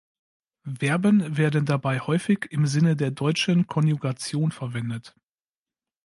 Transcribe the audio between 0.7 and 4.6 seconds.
Verben werden dabei häufig im Sinne der deutschen Konjugation